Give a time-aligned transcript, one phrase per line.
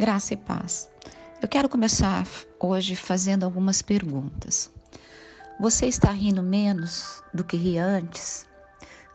[0.00, 0.88] Graça e paz.
[1.42, 2.26] Eu quero começar
[2.58, 4.72] hoje fazendo algumas perguntas.
[5.60, 8.46] Você está rindo menos do que ria antes?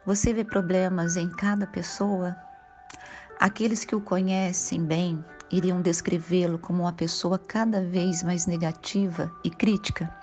[0.05, 2.35] Você vê problemas em cada pessoa?
[3.39, 9.49] Aqueles que o conhecem bem iriam descrevê-lo como uma pessoa cada vez mais negativa e
[9.49, 10.15] crítica?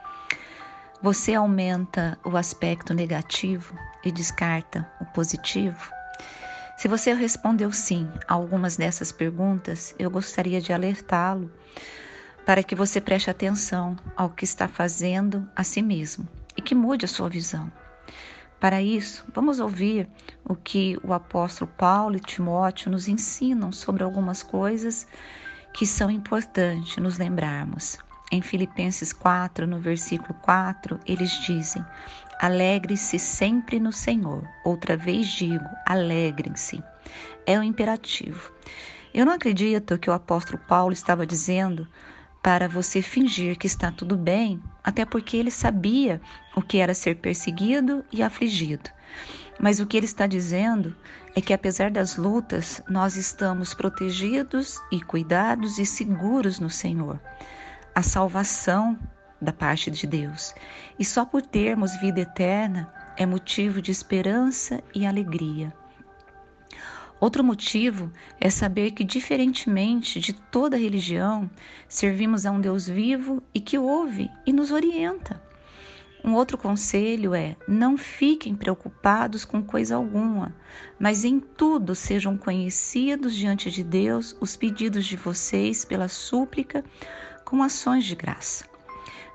[1.02, 3.74] Você aumenta o aspecto negativo
[4.04, 5.90] e descarta o positivo?
[6.82, 11.48] Se você respondeu sim a algumas dessas perguntas, eu gostaria de alertá-lo
[12.44, 17.04] para que você preste atenção ao que está fazendo a si mesmo e que mude
[17.04, 17.70] a sua visão.
[18.58, 20.08] Para isso, vamos ouvir
[20.44, 25.06] o que o apóstolo Paulo e Timóteo nos ensinam sobre algumas coisas
[25.72, 27.96] que são importantes nos lembrarmos.
[28.32, 31.84] Em Filipenses 4, no versículo 4, eles dizem:
[32.42, 34.42] Alegre-se sempre no Senhor.
[34.64, 36.82] Outra vez digo: alegrem-se.
[37.46, 38.50] É um imperativo.
[39.14, 41.86] Eu não acredito que o apóstolo Paulo estava dizendo
[42.42, 46.20] para você fingir que está tudo bem, até porque ele sabia
[46.56, 48.90] o que era ser perseguido e afligido.
[49.60, 50.96] Mas o que ele está dizendo
[51.36, 57.20] é que, apesar das lutas, nós estamos protegidos e cuidados e seguros no Senhor
[57.94, 58.98] a salvação
[59.42, 60.54] da parte de Deus.
[60.98, 65.74] E só por termos vida eterna é motivo de esperança e alegria.
[67.20, 71.48] Outro motivo é saber que, diferentemente de toda religião,
[71.88, 75.40] servimos a um Deus vivo e que ouve e nos orienta.
[76.24, 80.54] Um outro conselho é: não fiquem preocupados com coisa alguma,
[80.98, 86.84] mas em tudo sejam conhecidos diante de Deus os pedidos de vocês pela súplica
[87.44, 88.71] com ações de graça.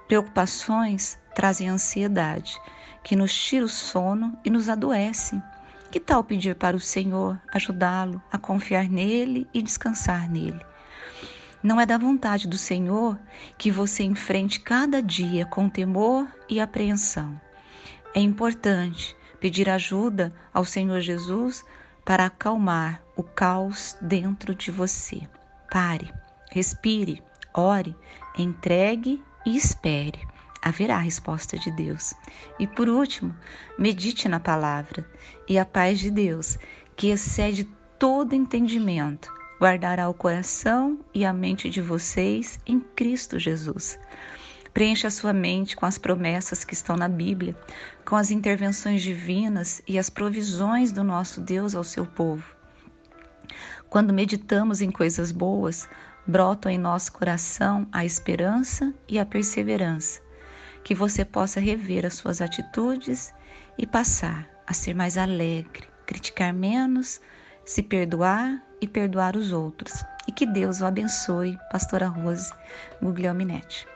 [0.07, 2.57] Preocupações trazem ansiedade,
[3.03, 5.41] que nos tira o sono e nos adoece.
[5.91, 10.59] Que tal pedir para o Senhor ajudá-lo a confiar nele e descansar nele?
[11.61, 13.19] Não é da vontade do Senhor
[13.57, 17.39] que você enfrente cada dia com temor e apreensão.
[18.13, 21.65] É importante pedir ajuda ao Senhor Jesus
[22.05, 25.21] para acalmar o caos dentro de você.
[25.69, 26.13] Pare,
[26.51, 27.21] respire,
[27.53, 27.95] Ore,
[28.37, 30.19] entregue e espere.
[30.61, 32.13] Haverá a resposta de Deus.
[32.59, 33.33] E por último,
[33.79, 35.09] medite na palavra
[35.47, 36.57] e a paz de Deus,
[36.97, 37.63] que excede
[37.97, 43.97] todo entendimento, guardará o coração e a mente de vocês em Cristo Jesus.
[44.73, 47.55] Preencha a sua mente com as promessas que estão na Bíblia,
[48.05, 52.43] com as intervenções divinas e as provisões do nosso Deus ao seu povo.
[53.89, 55.87] Quando meditamos em coisas boas,
[56.27, 60.21] brotam em nosso coração a esperança e a perseverança,
[60.83, 63.33] que você possa rever as suas atitudes
[63.77, 67.21] e passar a ser mais alegre, criticar menos,
[67.65, 70.03] se perdoar e perdoar os outros.
[70.27, 72.51] E que Deus o abençoe, Pastora Rose
[73.01, 73.87] Guglielminetti.